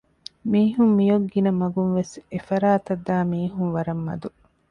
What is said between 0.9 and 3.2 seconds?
މިއޮއް ގިނަ މަގުންވެސް އެފަރާތަށްދާ